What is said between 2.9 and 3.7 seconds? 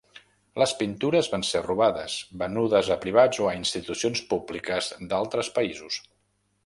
a privats o a